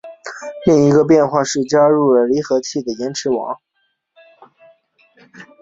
[0.65, 3.61] 另一个变化是加入了离合器的释放延迟阀。